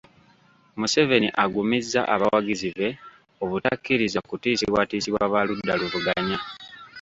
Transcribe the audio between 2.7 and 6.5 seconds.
be obutakkiriza kutiisibwatiisibwa ba ludda luvuganya